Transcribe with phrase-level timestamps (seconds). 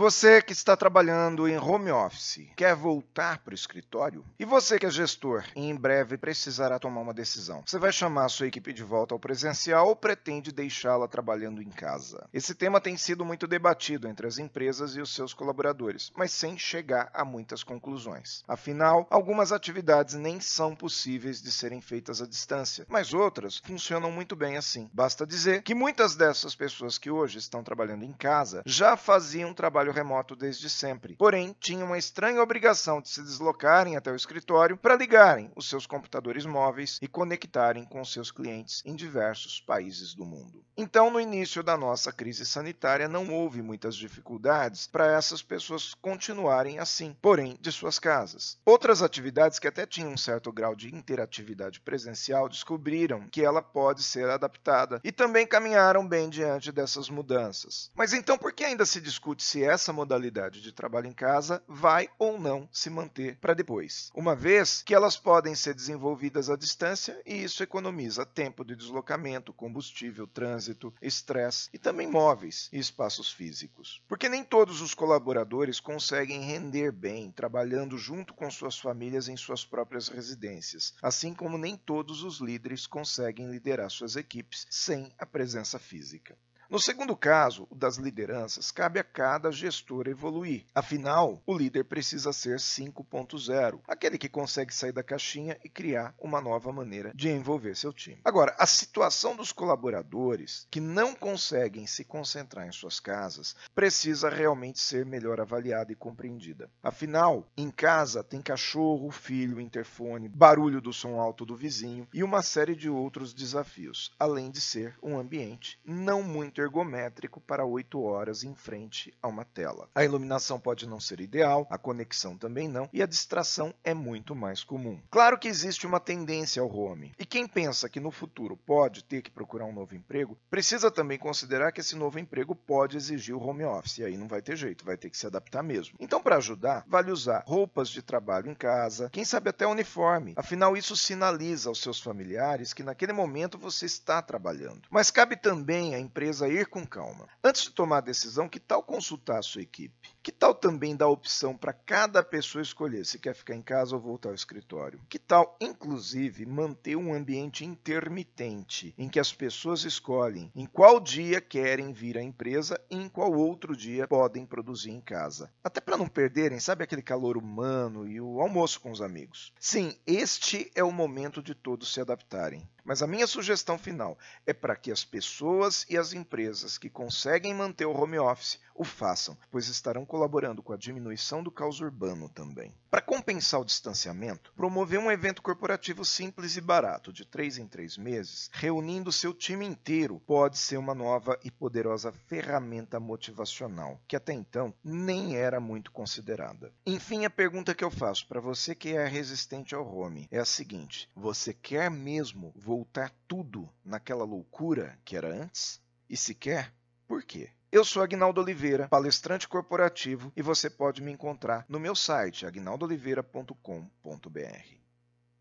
[0.00, 4.24] Você que está trabalhando em home office, quer voltar para o escritório?
[4.38, 7.62] E você que é gestor e em breve precisará tomar uma decisão.
[7.66, 11.68] Você vai chamar a sua equipe de volta ao presencial ou pretende deixá-la trabalhando em
[11.68, 12.26] casa?
[12.32, 16.56] Esse tema tem sido muito debatido entre as empresas e os seus colaboradores, mas sem
[16.56, 18.42] chegar a muitas conclusões.
[18.48, 24.34] Afinal, algumas atividades nem são possíveis de serem feitas à distância, mas outras funcionam muito
[24.34, 24.88] bem assim.
[24.94, 29.89] Basta dizer que muitas dessas pessoas que hoje estão trabalhando em casa já faziam trabalho
[29.90, 34.76] trabalho remoto desde sempre, porém tinham a estranha obrigação de se deslocarem até o escritório
[34.76, 40.24] para ligarem os seus computadores móveis e conectarem com seus clientes em diversos países do
[40.24, 40.64] mundo.
[40.76, 46.78] Então, no início da nossa crise sanitária, não houve muitas dificuldades para essas pessoas continuarem
[46.78, 48.56] assim, porém de suas casas.
[48.64, 54.02] Outras atividades que até tinham um certo grau de interatividade presencial descobriram que ela pode
[54.02, 57.90] ser adaptada e também caminharam bem diante dessas mudanças.
[57.94, 62.08] Mas então, por que ainda se discute se essa modalidade de trabalho em casa vai
[62.18, 67.20] ou não se manter para depois, uma vez que elas podem ser desenvolvidas à distância
[67.24, 74.02] e isso economiza tempo de deslocamento, combustível, trânsito, estresse e também móveis e espaços físicos.
[74.06, 79.64] Porque nem todos os colaboradores conseguem render bem trabalhando junto com suas famílias em suas
[79.64, 85.78] próprias residências, assim como nem todos os líderes conseguem liderar suas equipes sem a presença
[85.78, 86.36] física.
[86.70, 90.64] No segundo caso, o das lideranças, cabe a cada gestor evoluir.
[90.72, 96.40] Afinal, o líder precisa ser 5.0, aquele que consegue sair da caixinha e criar uma
[96.40, 98.20] nova maneira de envolver seu time.
[98.24, 104.78] Agora, a situação dos colaboradores que não conseguem se concentrar em suas casas precisa realmente
[104.78, 106.70] ser melhor avaliada e compreendida.
[106.80, 112.42] Afinal, em casa tem cachorro, filho, interfone, barulho do som alto do vizinho e uma
[112.42, 118.44] série de outros desafios, além de ser um ambiente não muito ergométrico para 8 horas
[118.44, 119.88] em frente a uma tela.
[119.94, 124.34] A iluminação pode não ser ideal, a conexão também não, e a distração é muito
[124.34, 125.00] mais comum.
[125.10, 129.22] Claro que existe uma tendência ao home, e quem pensa que no futuro pode ter
[129.22, 133.42] que procurar um novo emprego, precisa também considerar que esse novo emprego pode exigir o
[133.42, 135.96] home office, e aí não vai ter jeito, vai ter que se adaptar mesmo.
[135.98, 140.76] Então, para ajudar, vale usar roupas de trabalho em casa, quem sabe até uniforme, afinal
[140.76, 144.82] isso sinaliza aos seus familiares que naquele momento você está trabalhando.
[144.90, 147.28] Mas cabe também à empresa ir com calma.
[147.42, 149.94] Antes de tomar a decisão, que tal consultar a sua equipe?
[150.22, 154.02] Que tal também dar opção para cada pessoa escolher se quer ficar em casa ou
[154.02, 155.00] voltar ao escritório?
[155.08, 161.40] Que tal, inclusive, manter um ambiente intermitente em que as pessoas escolhem em qual dia
[161.40, 165.50] querem vir à empresa e em qual outro dia podem produzir em casa?
[165.64, 169.52] Até para não perderem, sabe aquele calor humano e o almoço com os amigos?
[169.58, 172.68] Sim, este é o momento de todos se adaptarem.
[172.90, 177.54] Mas a minha sugestão final é para que as pessoas e as empresas que conseguem
[177.54, 182.30] manter o home office o façam, pois estarão colaborando com a diminuição do caos urbano
[182.30, 182.74] também.
[182.90, 187.98] Para compensar o distanciamento, promover um evento corporativo simples e barato de três em três
[187.98, 194.32] meses, reunindo seu time inteiro, pode ser uma nova e poderosa ferramenta motivacional, que até
[194.32, 196.72] então nem era muito considerada.
[196.86, 200.44] Enfim, a pergunta que eu faço para você que é resistente ao home é a
[200.46, 205.82] seguinte: você quer mesmo voltar tudo naquela loucura que era antes?
[206.08, 206.72] E se quer,
[207.06, 207.50] por quê?
[207.70, 214.79] Eu sou Agnaldo Oliveira, palestrante corporativo, e você pode me encontrar no meu site agnaldooliveira.com.br.